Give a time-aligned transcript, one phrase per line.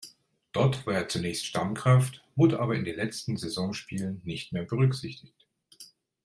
[0.51, 5.45] Dort war er zunächst Stammkraft, wurde aber in den letzten Saisonspielen nicht mehr berücksichtigt.